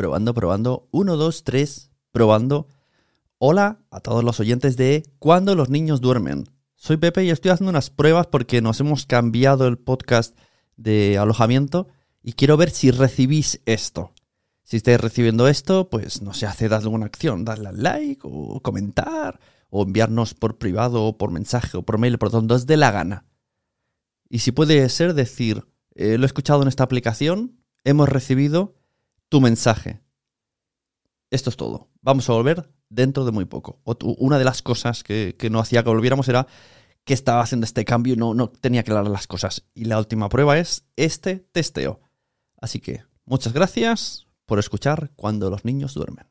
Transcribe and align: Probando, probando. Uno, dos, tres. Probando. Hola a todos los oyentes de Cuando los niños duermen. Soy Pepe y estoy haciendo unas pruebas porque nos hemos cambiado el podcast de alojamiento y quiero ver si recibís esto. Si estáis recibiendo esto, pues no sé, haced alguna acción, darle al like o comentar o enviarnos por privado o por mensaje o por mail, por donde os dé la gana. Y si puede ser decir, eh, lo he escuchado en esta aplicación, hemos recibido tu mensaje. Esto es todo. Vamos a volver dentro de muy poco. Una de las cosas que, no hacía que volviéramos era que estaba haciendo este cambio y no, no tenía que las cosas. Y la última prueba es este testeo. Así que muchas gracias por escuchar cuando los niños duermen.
Probando, 0.00 0.32
probando. 0.32 0.88
Uno, 0.92 1.18
dos, 1.18 1.44
tres. 1.44 1.90
Probando. 2.10 2.68
Hola 3.36 3.80
a 3.90 4.00
todos 4.00 4.24
los 4.24 4.40
oyentes 4.40 4.78
de 4.78 5.02
Cuando 5.18 5.54
los 5.54 5.68
niños 5.68 6.00
duermen. 6.00 6.48
Soy 6.74 6.96
Pepe 6.96 7.22
y 7.24 7.28
estoy 7.28 7.50
haciendo 7.50 7.68
unas 7.68 7.90
pruebas 7.90 8.26
porque 8.26 8.62
nos 8.62 8.80
hemos 8.80 9.04
cambiado 9.04 9.66
el 9.66 9.76
podcast 9.76 10.38
de 10.78 11.18
alojamiento 11.18 11.88
y 12.22 12.32
quiero 12.32 12.56
ver 12.56 12.70
si 12.70 12.90
recibís 12.90 13.60
esto. 13.66 14.14
Si 14.62 14.78
estáis 14.78 14.98
recibiendo 14.98 15.48
esto, 15.48 15.90
pues 15.90 16.22
no 16.22 16.32
sé, 16.32 16.46
haced 16.46 16.72
alguna 16.72 17.04
acción, 17.04 17.44
darle 17.44 17.68
al 17.68 17.82
like 17.82 18.22
o 18.24 18.60
comentar 18.62 19.38
o 19.68 19.82
enviarnos 19.82 20.32
por 20.32 20.56
privado 20.56 21.04
o 21.04 21.18
por 21.18 21.30
mensaje 21.30 21.76
o 21.76 21.82
por 21.82 21.98
mail, 21.98 22.16
por 22.16 22.30
donde 22.30 22.54
os 22.54 22.64
dé 22.64 22.78
la 22.78 22.90
gana. 22.90 23.26
Y 24.30 24.38
si 24.38 24.50
puede 24.50 24.88
ser 24.88 25.12
decir, 25.12 25.66
eh, 25.94 26.16
lo 26.16 26.24
he 26.24 26.26
escuchado 26.26 26.62
en 26.62 26.68
esta 26.68 26.84
aplicación, 26.84 27.60
hemos 27.84 28.08
recibido 28.08 28.79
tu 29.30 29.40
mensaje. 29.40 30.02
Esto 31.30 31.48
es 31.48 31.56
todo. 31.56 31.88
Vamos 32.02 32.28
a 32.28 32.34
volver 32.34 32.68
dentro 32.90 33.24
de 33.24 33.30
muy 33.32 33.46
poco. 33.46 33.80
Una 34.18 34.38
de 34.38 34.44
las 34.44 34.60
cosas 34.60 35.02
que, 35.02 35.34
no 35.50 35.60
hacía 35.60 35.82
que 35.82 35.88
volviéramos 35.88 36.28
era 36.28 36.46
que 37.04 37.14
estaba 37.14 37.40
haciendo 37.40 37.64
este 37.64 37.86
cambio 37.86 38.14
y 38.14 38.16
no, 38.16 38.34
no 38.34 38.50
tenía 38.50 38.82
que 38.82 38.92
las 38.92 39.26
cosas. 39.26 39.64
Y 39.72 39.84
la 39.86 39.98
última 39.98 40.28
prueba 40.28 40.58
es 40.58 40.84
este 40.96 41.36
testeo. 41.52 42.00
Así 42.60 42.80
que 42.80 43.04
muchas 43.24 43.54
gracias 43.54 44.26
por 44.44 44.58
escuchar 44.58 45.12
cuando 45.16 45.48
los 45.48 45.64
niños 45.64 45.94
duermen. 45.94 46.30